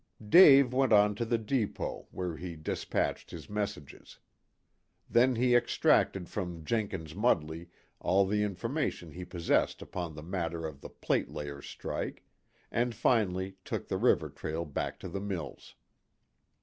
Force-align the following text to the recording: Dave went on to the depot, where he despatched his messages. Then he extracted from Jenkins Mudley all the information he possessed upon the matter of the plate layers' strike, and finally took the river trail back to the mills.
Dave 0.29 0.73
went 0.73 0.91
on 0.91 1.13
to 1.13 1.25
the 1.25 1.37
depot, 1.37 2.07
where 2.09 2.35
he 2.35 2.55
despatched 2.55 3.29
his 3.29 3.47
messages. 3.47 4.17
Then 5.07 5.35
he 5.35 5.53
extracted 5.55 6.27
from 6.27 6.65
Jenkins 6.65 7.13
Mudley 7.13 7.67
all 7.99 8.25
the 8.25 8.41
information 8.41 9.11
he 9.11 9.23
possessed 9.25 9.79
upon 9.79 10.15
the 10.15 10.23
matter 10.23 10.65
of 10.65 10.81
the 10.81 10.89
plate 10.89 11.29
layers' 11.29 11.69
strike, 11.69 12.23
and 12.71 12.95
finally 12.95 13.57
took 13.63 13.89
the 13.89 13.97
river 13.97 14.31
trail 14.31 14.65
back 14.65 14.99
to 15.01 15.07
the 15.07 15.21
mills. 15.21 15.75